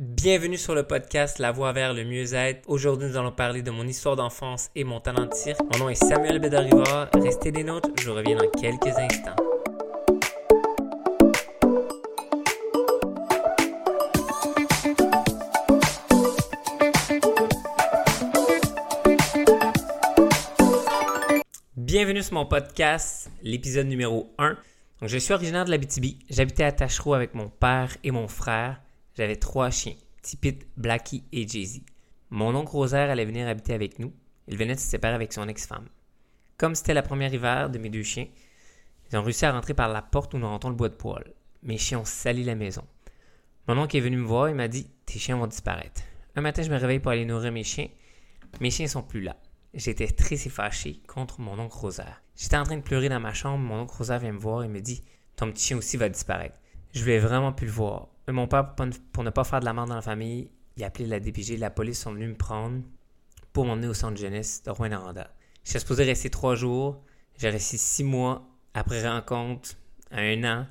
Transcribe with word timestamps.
Bienvenue 0.00 0.56
sur 0.56 0.76
le 0.76 0.84
podcast 0.84 1.40
La 1.40 1.50
Voie 1.50 1.72
vers 1.72 1.92
le 1.92 2.04
mieux-être. 2.04 2.62
Aujourd'hui, 2.68 3.08
nous 3.08 3.16
allons 3.16 3.32
parler 3.32 3.62
de 3.62 3.72
mon 3.72 3.84
histoire 3.84 4.14
d'enfance 4.14 4.70
et 4.76 4.84
mon 4.84 5.00
talent 5.00 5.26
de 5.26 5.34
cirque. 5.34 5.58
Mon 5.72 5.80
nom 5.80 5.88
est 5.88 5.96
Samuel 5.96 6.38
Bédariva. 6.38 7.10
Restez 7.14 7.50
des 7.50 7.64
nôtres, 7.64 7.88
je 8.00 8.08
reviens 8.08 8.36
dans 8.36 8.48
quelques 8.48 8.96
instants. 8.96 9.34
Bienvenue 21.76 22.22
sur 22.22 22.34
mon 22.34 22.46
podcast, 22.46 23.32
l'épisode 23.42 23.88
numéro 23.88 24.32
1. 24.38 24.50
Donc, 25.00 25.08
je 25.08 25.18
suis 25.18 25.34
originaire 25.34 25.64
de 25.64 25.72
l'Abitibi. 25.72 26.20
J'habitais 26.30 26.62
à 26.62 26.70
Tachereau 26.70 27.14
avec 27.14 27.34
mon 27.34 27.48
père 27.48 27.96
et 28.04 28.12
mon 28.12 28.28
frère. 28.28 28.80
J'avais 29.18 29.34
trois 29.34 29.70
chiens, 29.70 29.96
Tipit, 30.22 30.60
Blackie 30.76 31.24
et 31.32 31.48
Jay-Z. 31.48 31.80
Mon 32.30 32.54
oncle 32.54 32.70
Rosaire 32.70 33.10
allait 33.10 33.24
venir 33.24 33.48
habiter 33.48 33.74
avec 33.74 33.98
nous. 33.98 34.12
Il 34.46 34.56
venait 34.56 34.76
de 34.76 34.78
se 34.78 34.86
séparer 34.86 35.16
avec 35.16 35.32
son 35.32 35.48
ex-femme. 35.48 35.88
Comme 36.56 36.76
c'était 36.76 36.94
la 36.94 37.02
première 37.02 37.34
hiver 37.34 37.68
de 37.68 37.80
mes 37.80 37.90
deux 37.90 38.04
chiens, 38.04 38.28
ils 39.10 39.18
ont 39.18 39.24
réussi 39.24 39.44
à 39.44 39.50
rentrer 39.50 39.74
par 39.74 39.88
la 39.88 40.02
porte 40.02 40.34
où 40.34 40.38
nous 40.38 40.46
rentrons 40.46 40.68
le 40.68 40.76
bois 40.76 40.88
de 40.88 40.94
poêle. 40.94 41.34
Mes 41.64 41.78
chiens 41.78 41.98
ont 41.98 42.04
sali 42.04 42.44
la 42.44 42.54
maison. 42.54 42.84
Mon 43.66 43.76
oncle 43.78 43.96
est 43.96 44.00
venu 44.00 44.18
me 44.18 44.24
voir 44.24 44.46
et 44.46 44.54
m'a 44.54 44.68
dit 44.68 44.88
Tes 45.04 45.18
chiens 45.18 45.36
vont 45.36 45.48
disparaître. 45.48 46.02
Un 46.36 46.40
matin, 46.40 46.62
je 46.62 46.70
me 46.70 46.78
réveille 46.78 47.00
pour 47.00 47.10
aller 47.10 47.24
nourrir 47.24 47.50
mes 47.50 47.64
chiens. 47.64 47.88
Mes 48.60 48.70
chiens 48.70 48.86
sont 48.86 49.02
plus 49.02 49.22
là. 49.22 49.34
J'étais 49.74 50.06
triste 50.06 50.46
et 50.46 50.50
fâché 50.50 51.02
contre 51.08 51.40
mon 51.40 51.58
oncle 51.58 51.76
Rosaire. 51.76 52.22
J'étais 52.36 52.56
en 52.56 52.62
train 52.62 52.76
de 52.76 52.82
pleurer 52.82 53.08
dans 53.08 53.18
ma 53.18 53.34
chambre. 53.34 53.64
Mon 53.64 53.80
oncle 53.80 53.96
Rosaire 53.96 54.20
vient 54.20 54.32
me 54.32 54.38
voir 54.38 54.62
et 54.62 54.68
me 54.68 54.80
dit 54.80 55.02
Ton 55.34 55.50
petit 55.50 55.66
chien 55.66 55.76
aussi 55.76 55.96
va 55.96 56.08
disparaître. 56.08 56.54
Je 56.94 57.00
voulais 57.00 57.18
vraiment 57.18 57.52
plus 57.52 57.66
le 57.66 57.72
voir. 57.72 58.10
Mon 58.28 58.46
père, 58.46 58.74
pour 59.12 59.24
ne 59.24 59.30
pas 59.30 59.44
faire 59.44 59.60
de 59.60 59.64
la 59.64 59.72
mort 59.72 59.86
dans 59.86 59.94
la 59.94 60.02
famille, 60.02 60.50
il 60.76 60.84
a 60.84 60.88
appelé 60.88 61.06
la 61.06 61.18
DPG. 61.18 61.56
La 61.56 61.70
police 61.70 62.00
sont 62.00 62.12
venus 62.12 62.28
me 62.28 62.36
prendre 62.36 62.82
pour 63.52 63.64
m'emmener 63.64 63.88
au 63.88 63.94
centre 63.94 64.14
de 64.14 64.18
jeunesse 64.18 64.62
de 64.64 64.70
Rouen-Noranda. 64.70 65.30
J'étais 65.64 65.80
supposé 65.80 66.04
rester 66.04 66.30
trois 66.30 66.54
jours. 66.54 67.02
J'ai 67.38 67.50
resté 67.50 67.76
six 67.76 68.04
mois 68.04 68.46
après 68.74 69.08
rencontre, 69.08 69.70
un 70.10 70.44
an. 70.44 70.66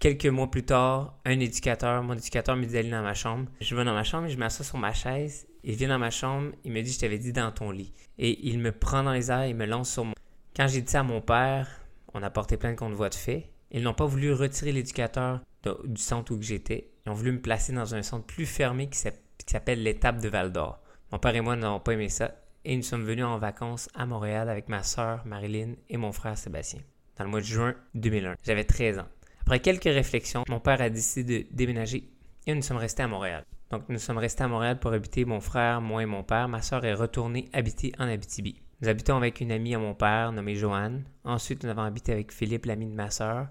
Quelques 0.00 0.26
mois 0.26 0.50
plus 0.50 0.64
tard, 0.64 1.18
un 1.24 1.40
éducateur, 1.40 2.02
mon 2.02 2.14
éducateur 2.14 2.56
me 2.56 2.66
dit 2.66 2.72
d'aller 2.72 2.90
dans 2.90 3.02
ma 3.02 3.14
chambre. 3.14 3.48
Je 3.60 3.74
vais 3.74 3.84
dans 3.84 3.94
ma 3.94 4.04
chambre 4.04 4.26
et 4.26 4.30
je 4.30 4.38
m'assois 4.38 4.64
sur 4.64 4.78
ma 4.78 4.92
chaise. 4.92 5.46
Il 5.64 5.74
vient 5.74 5.88
dans 5.88 5.98
ma 5.98 6.10
chambre, 6.10 6.52
il 6.64 6.72
me 6.72 6.82
dit 6.82 6.92
Je 6.92 7.00
t'avais 7.00 7.18
dit 7.18 7.32
dans 7.32 7.50
ton 7.50 7.70
lit. 7.70 7.92
Et 8.18 8.48
il 8.48 8.58
me 8.58 8.70
prend 8.70 9.02
dans 9.02 9.12
les 9.12 9.30
airs 9.30 9.42
et 9.42 9.54
me 9.54 9.66
lance 9.66 9.90
sur 9.90 10.04
mon. 10.04 10.14
Quand 10.54 10.68
j'ai 10.68 10.82
dit 10.82 10.90
ça 10.90 11.00
à 11.00 11.02
mon 11.04 11.20
père, 11.20 11.68
on 12.14 12.22
a 12.22 12.30
porté 12.30 12.56
plainte 12.56 12.76
contre 12.76 12.94
voie 12.94 13.08
de 13.08 13.14
fait. 13.14 13.50
Ils 13.70 13.82
n'ont 13.82 13.94
pas 13.94 14.06
voulu 14.06 14.32
retirer 14.32 14.72
l'éducateur 14.72 15.40
du 15.84 16.00
centre 16.00 16.32
où 16.32 16.40
j'étais. 16.40 16.90
Ils 17.08 17.12
ont 17.12 17.14
voulu 17.14 17.32
me 17.32 17.40
placer 17.40 17.72
dans 17.72 17.94
un 17.94 18.02
centre 18.02 18.26
plus 18.26 18.44
fermé 18.44 18.90
qui 18.90 18.98
s'appelle 18.98 19.82
l'étape 19.82 20.20
de 20.20 20.28
Val 20.28 20.52
d'Or. 20.52 20.78
Mon 21.10 21.18
père 21.18 21.34
et 21.34 21.40
moi 21.40 21.56
n'avons 21.56 21.80
pas 21.80 21.94
aimé 21.94 22.10
ça 22.10 22.34
et 22.66 22.76
nous 22.76 22.82
sommes 22.82 23.02
venus 23.02 23.24
en 23.24 23.38
vacances 23.38 23.88
à 23.94 24.04
Montréal 24.04 24.50
avec 24.50 24.68
ma 24.68 24.82
sœur 24.82 25.24
Marilyn 25.24 25.72
et 25.88 25.96
mon 25.96 26.12
frère 26.12 26.36
Sébastien 26.36 26.80
dans 27.16 27.24
le 27.24 27.30
mois 27.30 27.40
de 27.40 27.46
juin 27.46 27.74
2001. 27.94 28.34
J'avais 28.42 28.64
13 28.64 28.98
ans. 28.98 29.08
Après 29.40 29.60
quelques 29.60 29.84
réflexions, 29.84 30.44
mon 30.50 30.60
père 30.60 30.82
a 30.82 30.90
décidé 30.90 31.44
de 31.44 31.56
déménager 31.56 32.10
et 32.46 32.54
nous 32.54 32.60
sommes 32.60 32.76
restés 32.76 33.04
à 33.04 33.08
Montréal. 33.08 33.42
Donc 33.70 33.84
nous 33.88 33.98
sommes 33.98 34.18
restés 34.18 34.44
à 34.44 34.48
Montréal 34.48 34.78
pour 34.78 34.92
habiter 34.92 35.24
mon 35.24 35.40
frère, 35.40 35.80
moi 35.80 36.02
et 36.02 36.06
mon 36.06 36.24
père. 36.24 36.46
Ma 36.46 36.60
sœur 36.60 36.84
est 36.84 36.92
retournée 36.92 37.48
habiter 37.54 37.90
en 37.98 38.06
Abitibi. 38.06 38.60
Nous 38.82 38.88
habitons 38.90 39.16
avec 39.16 39.40
une 39.40 39.50
amie 39.50 39.74
à 39.74 39.78
mon 39.78 39.94
père 39.94 40.30
nommée 40.30 40.56
Joanne. 40.56 41.04
Ensuite, 41.24 41.64
nous 41.64 41.70
avons 41.70 41.84
habité 41.84 42.12
avec 42.12 42.32
Philippe, 42.32 42.66
l'ami 42.66 42.84
de 42.84 42.94
ma 42.94 43.08
sœur. 43.08 43.48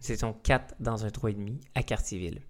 Nous 0.00 0.10
étions 0.10 0.32
quatre 0.32 0.74
dans 0.80 1.04
un 1.04 1.10
demi 1.10 1.60
à 1.76 1.84
Cartierville. 1.84 2.40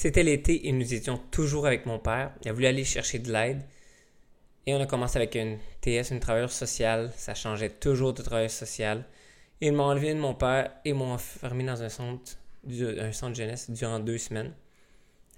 C'était 0.00 0.22
l'été 0.22 0.68
et 0.68 0.70
nous 0.70 0.94
étions 0.94 1.18
toujours 1.32 1.66
avec 1.66 1.84
mon 1.84 1.98
père. 1.98 2.30
Il 2.40 2.48
a 2.48 2.52
voulu 2.52 2.66
aller 2.66 2.84
chercher 2.84 3.18
de 3.18 3.32
l'aide. 3.32 3.62
Et 4.64 4.72
on 4.72 4.80
a 4.80 4.86
commencé 4.86 5.16
avec 5.16 5.34
une 5.34 5.58
TS, 5.80 6.12
une 6.12 6.20
travailleuse 6.20 6.52
sociale. 6.52 7.10
Ça 7.16 7.34
changeait 7.34 7.68
toujours 7.70 8.12
de 8.12 8.22
travailleuse 8.22 8.52
sociale. 8.52 9.04
Ils 9.60 9.72
m'ont 9.72 9.82
enlevé 9.82 10.14
de 10.14 10.20
mon 10.20 10.34
père 10.34 10.70
et 10.84 10.92
m'ont 10.92 11.14
enfermé 11.14 11.64
dans 11.64 11.82
un 11.82 11.88
centre, 11.88 12.38
un 12.70 13.10
centre 13.10 13.34
jeunesse 13.34 13.70
durant 13.70 13.98
deux 13.98 14.18
semaines. 14.18 14.54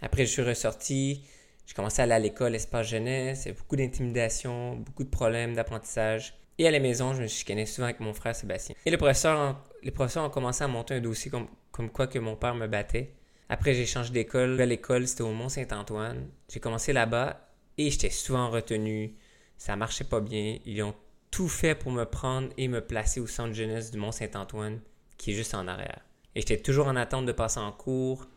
Après, 0.03 0.27
je 0.27 0.31
suis 0.31 0.43
ressorti. 0.43 1.25
J'ai 1.65 1.73
commencé 1.73 2.03
à 2.03 2.03
aller 2.03 2.13
à 2.13 2.19
l'école, 2.19 2.55
espace 2.55 2.87
jeunesse. 2.87 3.47
Il 3.47 3.49
y 3.49 3.51
a 3.53 3.55
beaucoup 3.55 3.77
d'intimidation, 3.77 4.77
beaucoup 4.77 5.05
de 5.05 5.09
problèmes 5.09 5.55
d'apprentissage. 5.55 6.35
Et 6.59 6.69
à 6.69 6.71
la 6.71 6.81
maison, 6.81 7.15
je 7.15 7.23
me 7.23 7.29
chicanais 7.29 7.65
souvent 7.65 7.87
avec 7.87 8.01
mon 8.01 8.13
frère 8.13 8.37
Sébastien. 8.37 8.75
Et 8.85 8.91
les 8.91 8.99
professeurs 8.99 9.57
ont 9.83 10.29
commencé 10.29 10.63
à 10.63 10.69
monter 10.69 10.97
un 10.97 11.01
dossier 11.01 11.31
comme, 11.31 11.49
comme 11.73 11.89
quoi 11.89 12.09
que 12.09 12.19
mon 12.19 12.37
père 12.37 12.55
me 12.55 12.67
battait. 12.67 13.15
Après, 13.53 13.75
j'ai 13.75 13.85
changé 13.85 14.13
d'école. 14.13 14.57
L'école, 14.63 15.09
c'était 15.09 15.25
au 15.25 15.33
Mont-Saint-Antoine. 15.33 16.29
J'ai 16.49 16.61
commencé 16.61 16.93
là-bas 16.93 17.49
et 17.77 17.91
j'étais 17.91 18.09
souvent 18.09 18.49
retenu. 18.49 19.17
Ça 19.59 19.75
marchait 19.75 20.05
pas 20.05 20.21
bien. 20.21 20.59
Ils 20.65 20.81
ont 20.85 20.95
tout 21.33 21.49
fait 21.49 21.75
pour 21.75 21.91
me 21.91 22.05
prendre 22.05 22.51
et 22.57 22.69
me 22.69 22.81
placer 22.81 23.19
au 23.19 23.27
centre 23.27 23.53
jeunesse 23.53 23.91
du 23.91 23.99
Mont-Saint-Antoine, 23.99 24.81
qui 25.19 25.33
est 25.33 25.35
juste 25.35 25.55
en 25.55 25.67
arrière. 25.67 25.99
Et 26.37 26.43
j'étais 26.43 26.59
toujours 26.59 26.87
en 26.87 26.95
attente 26.95 27.27
de 27.27 27.33
passer 27.33 27.59
en 27.59 27.73
cours. 27.73 28.29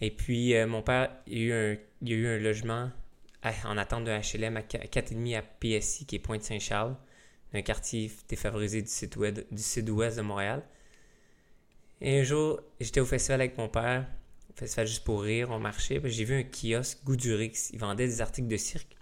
Et 0.00 0.12
puis, 0.12 0.54
euh, 0.54 0.68
mon 0.68 0.80
père, 0.80 1.10
il 1.26 1.38
y, 1.38 1.52
a 1.52 1.72
eu 2.02 2.26
un, 2.28 2.38
logement 2.38 2.92
en 3.64 3.76
attente 3.76 4.04
de 4.04 4.12
HLM 4.12 4.56
à 4.56 4.62
4,5 4.62 5.36
à 5.36 5.42
PSI, 5.42 6.06
qui 6.06 6.16
est 6.16 6.20
Pointe-Saint-Charles, 6.20 6.94
un 7.52 7.62
quartier 7.62 8.12
défavorisé 8.28 8.82
du 8.82 8.88
sud-ouest 8.88 10.16
de 10.16 10.22
Montréal. 10.22 10.62
Et 12.00 12.20
un 12.20 12.22
jour, 12.22 12.60
j'étais 12.78 13.00
au 13.00 13.06
festival 13.06 13.40
avec 13.40 13.58
mon 13.58 13.68
père, 13.68 14.06
festival 14.56 14.86
juste 14.86 15.04
pour 15.04 15.22
rire, 15.22 15.50
on 15.50 15.58
marchait, 15.58 16.00
j'ai 16.04 16.24
vu 16.24 16.34
un 16.34 16.42
kiosque 16.42 17.04
Goudurix, 17.04 17.70
il 17.72 17.78
vendait 17.78 18.06
des 18.06 18.20
articles 18.20 18.48
de 18.48 18.56
cirque. 18.56 18.96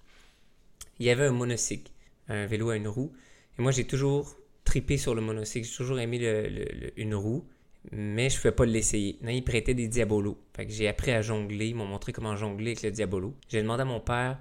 Il 0.98 1.06
y 1.06 1.10
avait 1.10 1.26
un 1.26 1.32
monocycle, 1.32 1.90
un 2.28 2.46
vélo 2.46 2.70
à 2.70 2.76
une 2.76 2.88
roue. 2.88 3.12
Et 3.58 3.62
moi, 3.62 3.72
j'ai 3.72 3.84
toujours 3.84 4.36
tripé 4.64 4.96
sur 4.96 5.14
le 5.14 5.20
monocycle, 5.20 5.66
j'ai 5.66 5.76
toujours 5.76 5.98
aimé 5.98 6.92
une 6.96 7.14
roue 7.14 7.46
mais 7.92 8.30
je 8.30 8.36
ne 8.36 8.40
pouvais 8.40 8.52
pas 8.52 8.64
l'essayer. 8.64 9.18
Non, 9.22 9.30
il 9.30 9.44
prêtait 9.44 9.74
des 9.74 9.88
diabolos. 9.88 10.38
Fait 10.54 10.68
j'ai 10.68 10.88
appris 10.88 11.12
à 11.12 11.22
jongler. 11.22 11.68
Ils 11.68 11.74
m'ont 11.74 11.86
montré 11.86 12.12
comment 12.12 12.36
jongler 12.36 12.72
avec 12.72 12.82
le 12.82 12.90
diabolo. 12.90 13.34
J'ai 13.48 13.62
demandé 13.62 13.82
à 13.82 13.84
mon 13.84 14.00
père, 14.00 14.38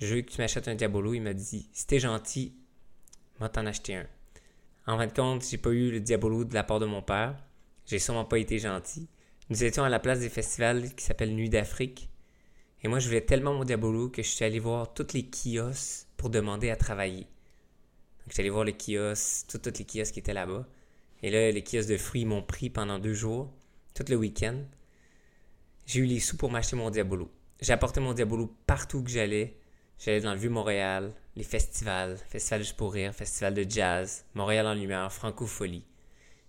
je 0.00 0.14
veux 0.14 0.20
que 0.22 0.30
tu 0.30 0.40
m'achètes 0.40 0.68
un 0.68 0.74
diabolo. 0.74 1.14
Il 1.14 1.22
m'a 1.22 1.34
dit, 1.34 1.68
si 1.72 1.86
t'es 1.86 2.00
gentil, 2.00 2.54
moi 3.38 3.48
t'en 3.48 3.66
acheter 3.66 3.96
un. 3.96 4.06
En 4.86 4.98
fin 4.98 5.06
de 5.06 5.12
compte, 5.12 5.44
j'ai 5.48 5.58
pas 5.58 5.70
eu 5.70 5.90
le 5.92 6.00
diabolo 6.00 6.44
de 6.44 6.54
la 6.54 6.64
part 6.64 6.80
de 6.80 6.86
mon 6.86 7.02
père. 7.02 7.36
J'ai 7.86 7.98
sûrement 7.98 8.24
pas 8.24 8.38
été 8.38 8.58
gentil. 8.58 9.08
Nous 9.50 9.64
étions 9.64 9.82
à 9.82 9.88
la 9.88 9.98
place 9.98 10.20
des 10.20 10.28
festivals 10.28 10.94
qui 10.94 11.04
s'appelle 11.04 11.34
Nuit 11.34 11.50
d'Afrique. 11.50 12.08
Et 12.84 12.88
moi, 12.88 13.00
je 13.00 13.08
voulais 13.08 13.20
tellement 13.20 13.52
mon 13.52 13.64
diabolo 13.64 14.08
que 14.08 14.22
je 14.22 14.28
suis 14.28 14.44
allé 14.44 14.60
voir 14.60 14.94
tous 14.94 15.12
les 15.12 15.28
kiosques 15.28 16.06
pour 16.16 16.30
demander 16.30 16.70
à 16.70 16.76
travailler. 16.76 17.26
Donc, 18.20 18.38
allé 18.38 18.48
voir 18.48 18.62
les 18.62 18.76
kiosques, 18.76 19.48
tous 19.48 19.60
les 19.76 19.84
kiosques 19.84 20.14
qui 20.14 20.20
étaient 20.20 20.32
là-bas. 20.32 20.68
Et 21.24 21.32
là, 21.32 21.50
les 21.50 21.64
kiosques 21.64 21.88
de 21.88 21.96
fruits 21.96 22.24
m'ont 22.24 22.44
pris 22.44 22.70
pendant 22.70 23.00
deux 23.00 23.12
jours, 23.12 23.52
tout 23.92 24.04
le 24.08 24.14
week-end. 24.14 24.62
J'ai 25.84 25.98
eu 25.98 26.04
les 26.04 26.20
sous 26.20 26.36
pour 26.36 26.52
m'acheter 26.52 26.76
mon 26.76 26.90
Diabolo. 26.90 27.28
J'ai 27.60 27.72
apporté 27.72 27.98
mon 27.98 28.12
Diabolo 28.12 28.54
partout 28.68 29.02
que 29.02 29.10
j'allais. 29.10 29.56
J'allais 29.98 30.20
dans 30.20 30.32
le 30.32 30.38
Vieux-Montréal, 30.38 31.12
les 31.34 31.42
festivals, 31.42 32.18
Festival 32.28 32.60
juste 32.60 32.76
pour 32.76 32.92
rire, 32.92 33.12
Festival 33.12 33.54
de 33.54 33.68
jazz, 33.68 34.24
Montréal 34.34 34.68
en 34.68 34.74
lumière, 34.74 35.12
Francophonie. 35.12 35.84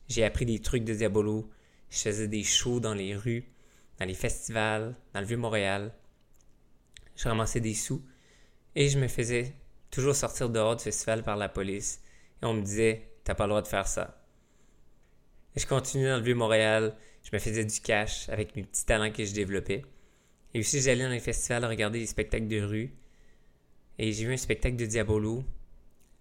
J'ai 0.07 0.23
appris 0.23 0.45
des 0.45 0.59
trucs 0.59 0.83
de 0.83 0.93
Diabolo. 0.93 1.49
Je 1.91 1.97
faisais 1.97 2.27
des 2.29 2.43
shows 2.43 2.79
dans 2.79 2.93
les 2.93 3.15
rues, 3.15 3.45
dans 3.99 4.05
les 4.05 4.13
festivals, 4.13 4.95
dans 5.13 5.19
le 5.19 5.25
Vieux-Montréal. 5.25 5.93
Je 7.17 7.27
ramassais 7.27 7.59
des 7.59 7.73
sous 7.73 8.01
et 8.75 8.87
je 8.87 8.97
me 8.97 9.09
faisais 9.09 9.53
toujours 9.91 10.15
sortir 10.15 10.49
dehors 10.49 10.77
du 10.77 10.83
festival 10.83 11.21
par 11.21 11.35
la 11.35 11.49
police. 11.49 12.01
Et 12.41 12.45
on 12.45 12.53
me 12.53 12.61
disait, 12.61 13.09
t'as 13.25 13.35
pas 13.35 13.43
le 13.43 13.49
droit 13.49 13.61
de 13.61 13.67
faire 13.67 13.87
ça. 13.87 14.25
Et 15.55 15.59
je 15.59 15.67
continuais 15.67 16.09
dans 16.09 16.17
le 16.17 16.23
Vieux-Montréal. 16.23 16.95
Je 17.23 17.29
me 17.33 17.39
faisais 17.39 17.65
du 17.65 17.81
cash 17.81 18.29
avec 18.29 18.55
mes 18.55 18.63
petits 18.63 18.85
talents 18.85 19.11
que 19.11 19.25
je 19.25 19.33
développais. 19.33 19.83
Et 20.53 20.59
aussi, 20.61 20.81
j'allais 20.81 21.03
dans 21.03 21.09
les 21.09 21.19
festivals 21.19 21.65
regarder 21.65 21.99
les 21.99 22.07
spectacles 22.07 22.47
de 22.47 22.61
rue. 22.61 22.93
Et 23.99 24.13
j'ai 24.13 24.25
vu 24.25 24.33
un 24.33 24.37
spectacle 24.37 24.77
de 24.77 24.85
Diabolo 24.85 25.43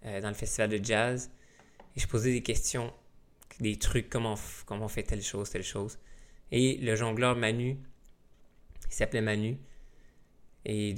euh, 0.05 0.19
dans 0.19 0.27
le 0.27 0.35
festival 0.35 0.69
de 0.69 0.83
jazz. 0.83 1.31
Et 1.95 2.01
je 2.01 2.07
posais 2.07 2.33
des 2.33 2.43
questions, 2.43 2.93
des 3.61 3.77
trucs, 3.77 4.09
comment, 4.09 4.35
on 4.69 4.87
fait 4.87 5.03
telle 5.03 5.21
chose, 5.21 5.49
telle 5.49 5.63
chose. 5.63 5.99
Et 6.51 6.77
le 6.77 6.95
jongleur 6.95 7.35
Manu, 7.35 7.77
il 8.87 8.93
s'appelait 8.93 9.21
Manu. 9.21 9.57
Et 10.65 10.95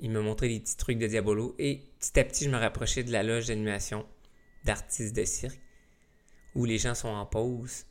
il 0.00 0.10
me 0.10 0.20
montrait 0.20 0.48
des 0.48 0.58
petits 0.58 0.76
trucs 0.76 0.98
de 0.98 1.06
Diabolo. 1.06 1.54
Et 1.58 1.82
petit 2.00 2.18
à 2.18 2.24
petit, 2.24 2.44
je 2.44 2.50
me 2.50 2.56
rapprochais 2.56 3.04
de 3.04 3.12
la 3.12 3.22
loge 3.22 3.46
d'animation 3.46 4.06
d'artistes 4.64 5.14
de 5.14 5.24
cirque 5.24 5.60
où 6.54 6.64
les 6.64 6.78
gens 6.78 6.94
sont 6.94 7.08
en 7.08 7.26
pause. 7.26 7.84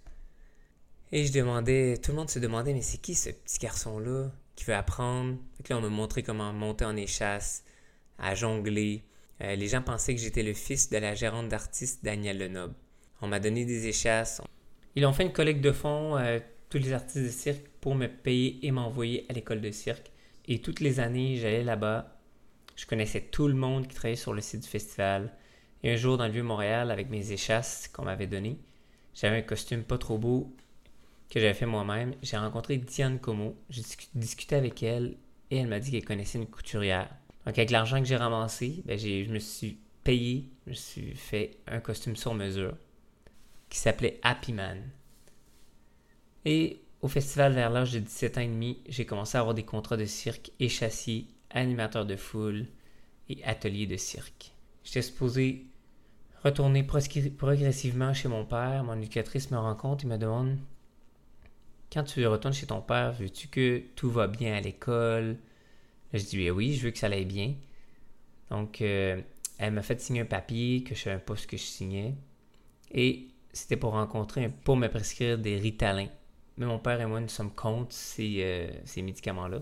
Et 1.12 1.24
je 1.24 1.32
demandais, 1.32 1.98
tout 1.98 2.12
le 2.12 2.18
monde 2.18 2.30
se 2.30 2.40
demandait, 2.40 2.74
mais 2.74 2.82
c'est 2.82 2.98
qui 2.98 3.16
ce 3.16 3.30
petit 3.30 3.60
garçon-là 3.60 4.32
qui 4.56 4.66
veut 4.66 4.74
apprendre? 4.74 5.38
Là, 5.70 5.78
on 5.78 5.82
m'a 5.82 5.90
montré 5.90 6.24
comment 6.24 6.52
monter 6.52 6.86
en 6.86 6.98
échasse, 6.98 7.64
à 8.18 8.34
jongler. 8.34 9.06
Euh, 9.42 9.56
les 9.56 9.68
gens 9.68 9.84
pensaient 9.84 10.16
que 10.16 10.22
j'étais 10.22 10.44
le 10.44 10.54
fils 10.54 10.90
de 10.90 10.98
la 10.98 11.14
gérante 11.14 11.50
d'artiste 11.50 12.04
Danielle 12.04 12.40
Lenoble. 12.40 12.76
On 13.22 13.28
m'a 13.28 13.40
donné 13.40 13.66
des 13.66 13.88
échasses. 13.88 14.42
Ils 14.96 15.06
ont 15.06 15.14
fait 15.14 15.24
une 15.24 15.34
collecte 15.34 15.62
de 15.62 15.72
fonds, 15.72 16.18
euh, 16.18 16.40
tous 16.70 16.78
les 16.78 16.94
artistes 16.94 17.26
de 17.26 17.30
cirque 17.30 17.66
pour 17.82 17.96
me 17.96 18.08
payer 18.08 18.60
et 18.66 18.72
m'envoyer 18.72 19.26
à 19.30 19.34
l'école 19.34 19.62
de 19.62 19.72
cirque. 19.72 20.12
Et 20.48 20.60
toutes 20.60 20.80
les 20.80 21.00
années, 21.00 21.38
j'allais 21.38 21.64
là-bas. 21.64 22.20
Je 22.76 22.86
connaissais 22.86 23.22
tout 23.22 23.48
le 23.48 23.56
monde 23.56 23.88
qui 23.88 23.96
travaillait 23.96 24.16
sur 24.16 24.34
le 24.34 24.42
site 24.42 24.62
du 24.62 24.68
festival. 24.68 25.34
Et 25.84 25.92
un 25.92 25.96
jour, 25.96 26.18
dans 26.18 26.26
le 26.26 26.32
Vieux-Montréal, 26.32 26.92
avec 26.92 27.10
mes 27.10 27.32
échasses 27.32 27.88
qu'on 27.88 28.06
m'avait 28.06 28.28
données, 28.28 28.60
j'avais 29.14 29.38
un 29.38 29.42
costume 29.42 29.84
pas 29.84 29.98
trop 29.98 30.18
beau 30.18 30.56
que 31.30 31.40
j'avais 31.40 31.54
fait 31.54 31.66
moi-même. 31.66 32.14
J'ai 32.22 32.38
rencontré 32.38 32.78
Diane 32.78 33.20
Como. 33.20 33.56
J'ai 33.70 33.82
discuté 34.14 34.56
avec 34.56 34.84
elle 34.84 35.18
et 35.50 35.58
elle 35.58 35.68
m'a 35.68 35.80
dit 35.80 35.92
qu'elle 35.92 36.06
connaissait 36.06 36.38
une 36.38 36.48
couturière. 36.48 37.10
Donc, 37.46 37.58
avec 37.58 37.72
l'argent 37.72 38.00
que 38.00 38.06
j'ai 38.06 38.16
ramassé, 38.16 38.84
ben, 38.86 38.98
je 38.98 39.30
me 39.30 39.40
suis 39.40 39.80
payé, 40.04 40.50
je 40.66 40.72
me 40.72 40.76
suis 40.76 41.16
fait 41.16 41.58
un 41.68 41.80
costume 41.80 42.16
sur 42.16 42.34
mesure 42.34 42.76
qui 43.70 43.78
s'appelait 43.80 44.20
Happy 44.24 44.54
Man. 44.54 44.82
Et 46.46 46.82
au 47.02 47.08
festival 47.08 47.54
vers 47.54 47.70
l'âge 47.70 47.94
de 47.94 48.00
17 48.00 48.38
ans 48.38 48.42
et 48.42 48.48
demi, 48.48 48.80
j'ai 48.88 49.06
commencé 49.06 49.38
à 49.38 49.42
avoir 49.42 49.54
des 49.54 49.66
contrats 49.66 49.98
de 49.98 50.06
cirque 50.06 50.52
et 50.60 50.70
châssis, 50.70 51.28
animateur 51.50 52.06
de 52.06 52.16
foule 52.16 52.68
et 53.30 53.44
atelier 53.44 53.86
de 53.86 53.98
cirque. 53.98 54.52
J'étais 54.84 55.02
supposé 55.02 55.66
retourner 56.44 56.84
progressivement 56.84 58.14
chez 58.14 58.30
mon 58.30 58.46
père. 58.46 58.84
Mon 58.84 58.98
éducatrice 58.98 59.52
me 59.52 59.58
rencontre 59.58 60.06
et 60.06 60.08
me 60.08 60.18
demande 60.18 60.58
Quand 61.92 62.04
tu 62.04 62.26
retournes 62.26 62.54
chez 62.54 62.68
ton 62.68 62.82
père, 62.82 63.12
veux-tu 63.14 63.48
que 63.48 63.84
tout 63.96 64.10
va 64.10 64.28
bien 64.28 64.56
à 64.56 64.62
l'école 64.62 65.38
Je 66.14 66.24
dis 66.24 66.50
Oui, 66.50 66.74
je 66.76 66.86
veux 66.86 66.92
que 66.92 66.98
ça 67.00 67.08
aille 67.08 67.26
bien. 67.26 67.54
Donc, 68.50 68.82
euh, 68.82 69.22
elle 69.58 69.74
m'a 69.74 69.82
fait 69.82 70.00
signer 70.00 70.22
un 70.22 70.26
papier 70.26 70.84
que 70.84 70.96
je 70.96 71.02
savais 71.02 71.20
pas 71.20 71.36
ce 71.36 71.48
que 71.48 71.58
je 71.58 71.64
signais. 71.64 72.16
Et 72.92 73.28
c'était 73.54 73.78
pour 73.78 73.92
rencontrer, 73.92 74.50
pour 74.64 74.78
me 74.78 74.88
prescrire 74.88 75.38
des 75.38 75.58
ritalins. 75.58 76.10
Mais 76.58 76.66
mon 76.66 76.80
père 76.80 77.00
et 77.02 77.06
moi, 77.06 77.20
nous 77.20 77.28
sommes 77.28 77.52
contre 77.52 77.94
ces, 77.94 78.38
euh, 78.40 78.70
ces 78.86 79.02
médicaments-là. 79.02 79.62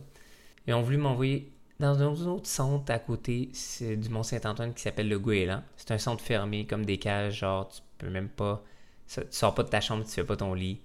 Ils 0.67 0.73
ont 0.73 0.81
voulu 0.81 0.97
m'envoyer 0.97 1.51
dans 1.79 2.01
un 2.01 2.07
autre 2.07 2.47
centre 2.47 2.91
à 2.91 2.99
côté 2.99 3.51
du 3.81 4.09
Mont-Saint-Antoine 4.09 4.73
qui 4.73 4.81
s'appelle 4.81 5.09
le 5.09 5.19
Goéland. 5.19 5.61
C'est 5.75 5.91
un 5.91 5.97
centre 5.97 6.23
fermé, 6.23 6.65
comme 6.65 6.85
des 6.85 6.97
cages, 6.97 7.39
genre 7.39 7.67
tu 7.69 7.81
peux 7.97 8.09
même 8.09 8.29
pas. 8.29 8.63
Tu 9.13 9.21
sors 9.29 9.53
pas 9.53 9.63
de 9.63 9.69
ta 9.69 9.81
chambre, 9.81 10.03
tu 10.05 10.11
fais 10.11 10.23
pas 10.23 10.37
ton 10.37 10.53
lit. 10.53 10.81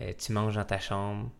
Euh, 0.00 0.12
tu 0.16 0.32
manges 0.32 0.54
dans 0.54 0.64
ta 0.64 0.78
chambre. 0.78 1.30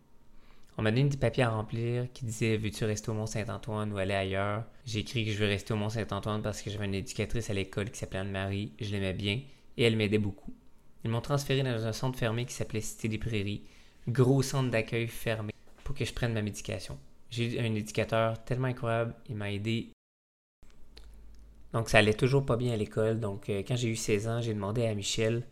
On 0.78 0.82
m'a 0.82 0.90
donné 0.90 1.08
des 1.08 1.17
papiers 1.17 1.44
à 1.44 1.50
remplir 1.50 2.12
qui 2.12 2.26
disaient 2.26 2.56
Veux-tu 2.56 2.84
rester 2.84 3.11
au 3.11 3.14
Mont-Saint-Antoine 3.14 3.93
ou 3.93 3.99
aller 3.99 4.14
ailleurs? 4.14 4.64
J'ai 4.84 5.00
écrit 5.00 5.25
que 5.25 5.31
je 5.31 5.38
veux 5.38 5.46
rester 5.46 5.73
au 5.73 5.76
Mont-Saint-Antoine 5.76 6.43
parce 6.43 6.61
que 6.61 6.70
j'avais 6.70 6.84
une 6.84 6.94
éducatrice 6.94 7.49
à 7.49 7.55
l'école 7.55 7.90
qui 7.90 7.99
s'appelait 7.99 8.20
Anne-Marie. 8.20 8.73
Je 8.81 8.90
l'aimais 8.90 9.14
bien 9.14 9.40
et 9.76 9.82
elle 9.84 9.96
m'aidait 9.96 10.19
beaucoup. 10.19 10.52
Ils 11.06 11.12
m'ont 11.12 11.20
transféré 11.20 11.62
dans 11.62 11.86
un 11.86 11.92
centre 11.92 12.18
fermé 12.18 12.46
qui 12.46 12.52
s'appelait 12.52 12.80
Cité 12.80 13.06
des 13.06 13.16
Prairies, 13.16 13.62
gros 14.08 14.42
centre 14.42 14.72
d'accueil 14.72 15.06
fermé, 15.06 15.52
pour 15.84 15.94
que 15.94 16.04
je 16.04 16.12
prenne 16.12 16.32
ma 16.32 16.42
médication. 16.42 16.98
J'ai 17.30 17.54
eu 17.54 17.60
un 17.60 17.72
éducateur 17.76 18.42
tellement 18.42 18.66
incroyable, 18.66 19.14
il 19.28 19.36
m'a 19.36 19.52
aidé. 19.52 19.92
Donc 21.72 21.90
ça 21.90 21.98
allait 21.98 22.12
toujours 22.12 22.44
pas 22.44 22.56
bien 22.56 22.72
à 22.72 22.76
l'école. 22.76 23.20
Donc 23.20 23.48
euh, 23.48 23.62
quand 23.64 23.76
j'ai 23.76 23.86
eu 23.86 23.94
16 23.94 24.26
ans, 24.26 24.40
j'ai 24.40 24.52
demandé 24.52 24.84
à 24.84 24.92
Michel 24.96 25.44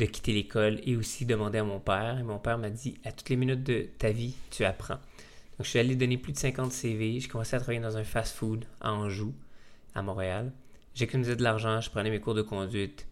de 0.00 0.04
quitter 0.06 0.32
l'école 0.32 0.80
et 0.82 0.96
aussi 0.96 1.26
demandé 1.26 1.58
à 1.58 1.64
mon 1.64 1.78
père. 1.78 2.18
Et 2.18 2.24
mon 2.24 2.40
père 2.40 2.58
m'a 2.58 2.70
dit 2.70 2.98
à 3.04 3.12
toutes 3.12 3.28
les 3.28 3.36
minutes 3.36 3.62
de 3.62 3.86
ta 3.98 4.10
vie, 4.10 4.34
tu 4.50 4.64
apprends. 4.64 4.94
Donc 4.96 5.60
je 5.60 5.68
suis 5.68 5.78
allé 5.78 5.94
donner 5.94 6.18
plus 6.18 6.32
de 6.32 6.38
50 6.38 6.72
CV. 6.72 7.20
J'ai 7.20 7.28
commencé 7.28 7.54
à 7.54 7.60
travailler 7.60 7.78
dans 7.80 7.96
un 7.96 8.04
fast-food 8.04 8.64
à 8.80 8.92
Anjou, 8.92 9.32
à 9.94 10.02
Montréal. 10.02 10.52
J'économisais 10.92 11.36
de 11.36 11.44
l'argent, 11.44 11.80
je 11.80 11.88
prenais 11.88 12.10
mes 12.10 12.18
cours 12.18 12.34
de 12.34 12.42
conduite. 12.42 13.06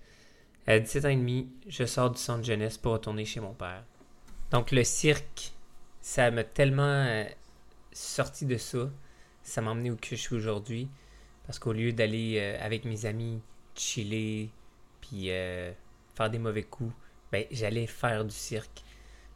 À 0.66 0.78
17 0.78 1.05
ans 1.05 1.08
et 1.08 1.16
demi, 1.16 1.49
je 1.69 1.84
sors 1.84 2.11
du 2.11 2.19
centre 2.19 2.43
jeunesse 2.43 2.78
pour 2.78 2.93
retourner 2.93 3.26
chez 3.26 3.40
mon 3.40 3.52
père. 3.52 3.84
Donc 4.50 4.70
le 4.70 4.82
cirque, 4.82 5.52
ça 6.00 6.31
m'a 6.31 6.43
tellement 6.43 6.82
euh, 6.82 7.25
sorti 7.93 8.46
de 8.46 8.56
ça. 8.56 8.90
Ça 9.43 9.61
m'a 9.61 9.72
emmené 9.72 9.90
où 9.90 9.96
que 9.96 10.08
je 10.08 10.14
suis 10.14 10.34
aujourd'hui. 10.34 10.88
Parce 11.46 11.58
qu'au 11.58 11.75
lieu 11.75 11.93
d'aller 11.93 12.38
euh, 12.38 12.64
avec 12.64 12.87
mes 12.87 13.05
amis 13.05 13.43
chiller, 13.75 14.49
puis 15.02 15.31
euh, 15.31 15.70
faire 16.14 16.31
des 16.31 16.38
mauvais 16.38 16.62
coups, 16.62 16.94
ben, 17.31 17.44
j'allais 17.50 17.87
faire 17.87 18.25
du 18.25 18.34
cirque. 18.34 18.82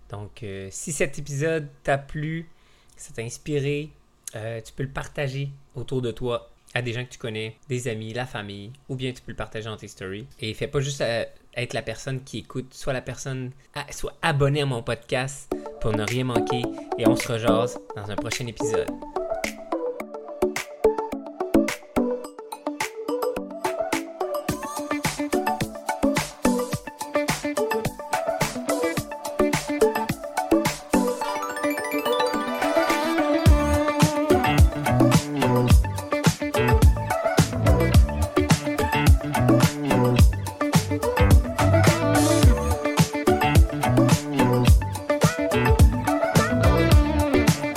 Donc, 0.08 0.42
si 0.70 0.92
cet 0.92 1.18
épisode 1.18 1.68
t'a 1.82 1.98
plu, 1.98 2.48
ça 2.96 3.12
t'a 3.12 3.20
inspiré, 3.20 3.90
tu 4.32 4.72
peux 4.74 4.84
le 4.84 4.88
partager 4.88 5.50
autour 5.74 6.00
de 6.00 6.10
toi 6.10 6.50
à 6.74 6.82
des 6.82 6.92
gens 6.92 7.04
que 7.04 7.10
tu 7.10 7.18
connais, 7.18 7.56
des 7.68 7.88
amis, 7.88 8.12
la 8.12 8.26
famille, 8.26 8.72
ou 8.88 8.96
bien 8.96 9.12
tu 9.12 9.22
peux 9.22 9.32
le 9.32 9.36
partager 9.36 9.66
dans 9.66 9.76
tes 9.76 9.88
stories. 9.88 10.26
Et 10.40 10.54
fais 10.54 10.66
pas 10.66 10.80
juste 10.80 11.02
être 11.02 11.72
la 11.74 11.82
personne 11.82 12.22
qui 12.22 12.38
écoute, 12.38 12.72
soit 12.72 12.92
la 12.92 13.02
personne, 13.02 13.52
soit 13.90 14.14
abonné 14.22 14.62
à 14.62 14.66
mon 14.66 14.82
podcast 14.82 15.50
pour 15.80 15.92
ne 15.92 16.02
rien 16.02 16.24
manquer 16.24 16.62
et 16.98 17.06
on 17.06 17.16
se 17.16 17.30
rejase 17.30 17.78
dans 17.96 18.10
un 18.10 18.16
prochain 18.16 18.46
épisode. 18.46 18.88